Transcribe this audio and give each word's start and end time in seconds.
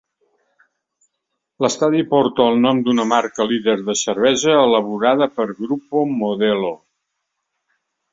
L'estadi 1.65 1.99
porta 2.13 2.47
el 2.53 2.57
nom 2.63 2.79
d'una 2.87 3.05
marca 3.11 3.47
líder 3.51 3.75
de 3.89 3.95
cervesa 3.99 4.55
elaborada 4.63 5.29
per 5.35 5.47
Grupo 5.61 6.03
Modelo. 6.15 6.73